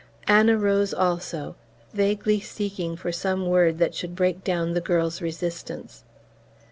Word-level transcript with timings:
Anna 0.27 0.57
rose 0.57 0.95
also, 0.95 1.55
vaguely 1.93 2.39
seeking 2.39 2.95
for 2.95 3.11
some 3.11 3.45
word 3.45 3.77
that 3.77 3.93
should 3.93 4.15
break 4.15 4.43
down 4.43 4.73
the 4.73 4.81
girl's 4.81 5.21
resistance. 5.21 6.03